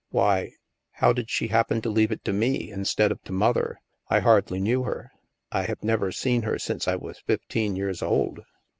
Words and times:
Why— 0.09 0.53
How 1.01 1.13
did 1.13 1.29
she 1.29 1.49
happen 1.49 1.79
to 1.83 1.89
leave 1.91 2.11
it 2.11 2.25
to 2.25 2.33
me, 2.33 2.71
instead 2.71 3.11
of 3.11 3.21
to 3.25 3.31
Mother? 3.31 3.77
I 4.09 4.17
hardly 4.21 4.59
knew 4.59 4.81
her. 4.81 5.11
I 5.51 5.65
have 5.65 5.83
never 5.83 6.11
seen 6.11 6.41
her 6.41 6.57
since 6.57 6.87
I 6.87 6.95
was 6.95 7.19
fifteen 7.19 7.75
years 7.75 8.01
old." 8.01 8.39